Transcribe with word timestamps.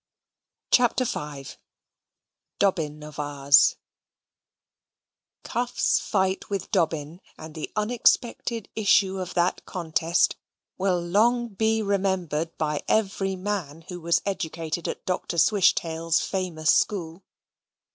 CHAPTER 0.71 1.05
V 1.05 1.45
Dobbin 2.57 3.03
of 3.03 3.19
Ours 3.19 3.75
Cuff's 5.43 5.99
fight 5.99 6.49
with 6.49 6.71
Dobbin, 6.71 7.21
and 7.37 7.53
the 7.53 7.71
unexpected 7.75 8.67
issue 8.75 9.19
of 9.19 9.35
that 9.35 9.63
contest, 9.67 10.37
will 10.79 10.99
long 10.99 11.49
be 11.49 11.83
remembered 11.83 12.57
by 12.57 12.81
every 12.87 13.35
man 13.35 13.81
who 13.89 14.01
was 14.01 14.23
educated 14.25 14.87
at 14.87 15.05
Dr. 15.05 15.37
Swishtail's 15.37 16.19
famous 16.19 16.73
school. 16.73 17.23